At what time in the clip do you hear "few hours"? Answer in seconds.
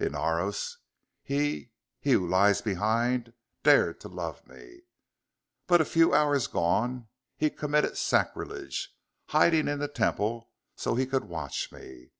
5.84-6.48